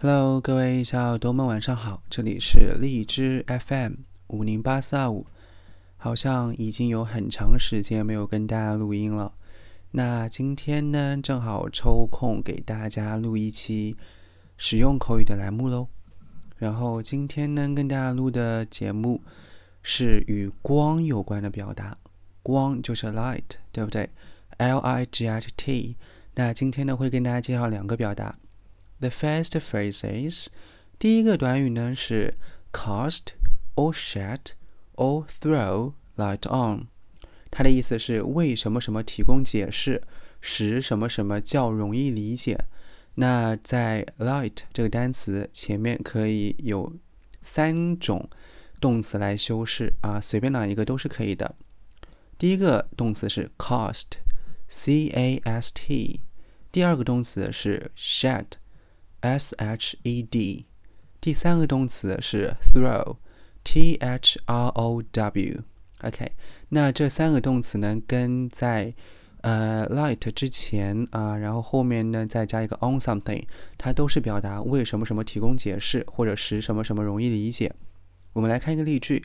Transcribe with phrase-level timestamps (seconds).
[0.00, 3.94] Hello，各位小耳朵们，晚上好，这里是荔枝 FM
[4.28, 5.26] 五零八四二五，
[5.96, 9.32] 好像已经有很长时间没有跟大家录音了。
[9.90, 13.96] 那今天呢，正好抽空给大家录一期
[14.56, 15.88] 实用口语的栏目喽。
[16.58, 19.20] 然后今天呢，跟大家录的节目
[19.82, 21.98] 是与光有关的表达，
[22.44, 23.42] 光就是 light，
[23.72, 24.08] 对不对
[24.58, 25.96] ？L I G H T。
[26.36, 28.38] 那今天呢，会跟大家介绍两个表达。
[29.00, 30.48] The first phrases，
[30.98, 32.34] 第一个短语呢是
[32.72, 33.28] cast
[33.76, 34.40] or shed
[34.96, 36.88] or throw light on，
[37.48, 40.02] 它的意思是为什么什么提供解释，
[40.40, 42.64] 使什么什么较容易理解。
[43.14, 46.92] 那在 light 这个单词前面可以有
[47.40, 48.28] 三种
[48.80, 51.54] 动词来修饰啊，随便哪一个都是可以的。
[52.36, 56.20] 第一个动词是 cast，c a s t，
[56.72, 58.46] 第二个动词是 shed。
[59.20, 60.66] S h e d，
[61.20, 65.62] 第三个动词是 throw，t h r o w。
[66.02, 66.32] OK，
[66.68, 68.94] 那这三个动词呢，跟在
[69.40, 73.44] 呃 light 之前啊，然后后面呢再加一个 on something，
[73.76, 77.74] 它都是表达为什么什么提供解释，或者使什么什么容易理解。
[78.34, 79.24] 我们来看一个例句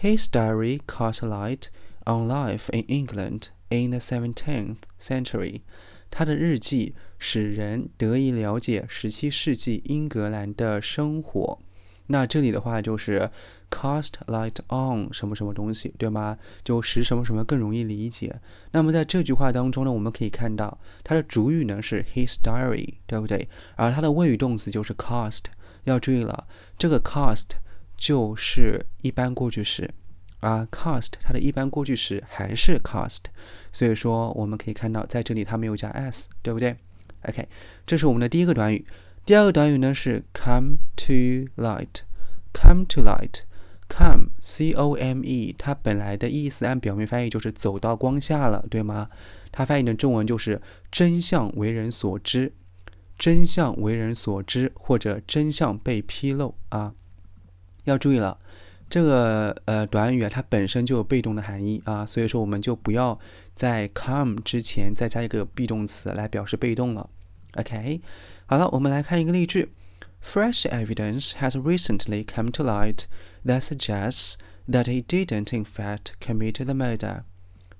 [0.00, 1.66] ：His diary cast light
[2.04, 5.62] on life in England in the 17th century。
[6.10, 11.58] 他的日记使人得以了解十七世纪英格兰的生活。
[12.10, 13.30] 那这里的话就是
[13.70, 16.38] cast light on 什么什么东西，对吗？
[16.64, 18.34] 就使什么什么更容易理解。
[18.72, 23.46] 那么在这句话当中呢，我们可以看到它的主语呢是 his diary，对不对？
[23.76, 25.44] 而它的谓语动词就是 cast。
[25.84, 26.46] 要注意了，
[26.78, 27.50] 这个 cast
[27.96, 29.90] 就是一般过去时。
[30.40, 33.24] 啊，cast 它的一般过去时还是 cast，
[33.72, 36.76] 所以说我们可以看到在这里它没有加 s，对不对
[37.22, 37.48] ？OK，
[37.86, 38.86] 这是我们的第一个短语。
[39.24, 41.12] 第二个短语呢是 come to
[41.56, 49.10] light，come to light，come c o m e，它本来的意思按表面翻译就是走到光下了，对吗？
[49.52, 52.52] 它翻译的中文就是真相为人所知，
[53.18, 56.94] 真相为人所知或者真相被披露啊，
[57.84, 58.38] 要注意了。
[58.88, 63.18] 这个呃短语啊，它本身就有被动的含义啊，所以说我们就不要
[63.54, 67.08] 在 come 之前再加一个 be 动词来表示被动了。
[67.54, 68.00] OK，
[68.46, 69.72] 好了，我们来看一个例句
[70.22, 73.04] ：Fresh evidence has recently come to light
[73.44, 74.34] that suggests
[74.70, 77.22] that he didn't in fact commit the murder.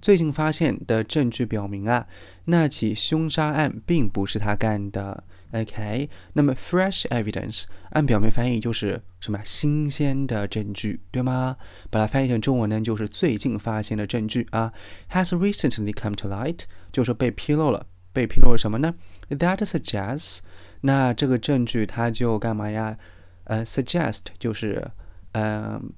[0.00, 2.06] 最近发现的证据表明啊，
[2.44, 5.24] 那起凶杀案并不是他干的。
[5.52, 11.56] OK，那么 fresh evidence 按表面翻译就是什么新鲜的证据，对吗？
[11.90, 14.72] 把它翻译成中文呢，就是最近发现的证据啊。
[15.10, 17.86] Has recently come to light，就是被披露了。
[18.12, 18.94] 被披露了什么呢
[19.30, 20.40] ？That suggests，
[20.82, 22.98] 那这个证据它就干嘛呀？
[23.44, 24.90] 呃，suggest 就是
[25.32, 25.92] 嗯。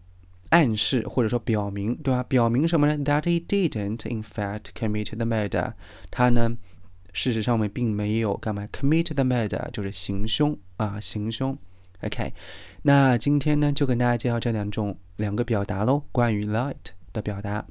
[0.51, 2.23] 暗示或者说表明，对吧？
[2.23, 5.75] 表明什么呢？That he didn't in fact commit the murder。
[6.11, 6.57] 他呢，
[7.13, 11.57] 事实上面并没有干嘛？commit the murder 就是行凶啊，行凶。
[12.03, 12.33] OK，
[12.83, 16.77] 那今天呢，就跟大家介绍这两种两个表达喽，关于 light
[17.13, 17.67] 的表达。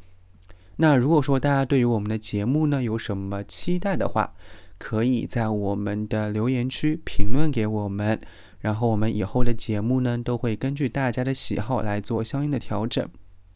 [0.75, 4.35] 那如果说大家对于我们的节目呢有什么期待的话，
[4.77, 8.19] 可以在我们的留言区评论给我们。
[8.59, 13.07] 然后我们以后的节目呢，都会根据大家的喜好来做相应的调整。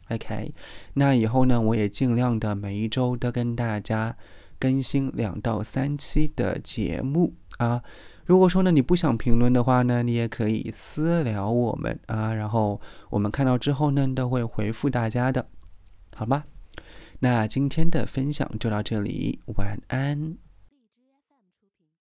[0.10, 0.54] OK，
[0.94, 4.16] 那以后呢，我也尽量的每一周都跟大家
[4.60, 7.82] 更新两到三期的节目啊。
[8.26, 15.48] 如果说呢你不想评论的话呢，你也可以私聊我们啊，然后我们看到之后呢，都会回复大家的，
[16.16, 16.44] 好吗？
[17.20, 20.51] 那今天的分享就到这里，晚安。